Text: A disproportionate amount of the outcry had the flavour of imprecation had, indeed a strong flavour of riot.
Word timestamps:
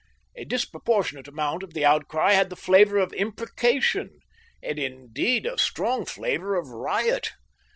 A 0.35 0.45
disproportionate 0.45 1.27
amount 1.27 1.61
of 1.61 1.75
the 1.75 1.85
outcry 1.85 2.31
had 2.31 2.49
the 2.49 2.55
flavour 2.55 2.97
of 2.97 3.13
imprecation 3.13 4.21
had, 4.63 4.79
indeed 4.79 5.45
a 5.45 5.59
strong 5.59 6.05
flavour 6.07 6.55
of 6.55 6.69
riot. 6.69 7.33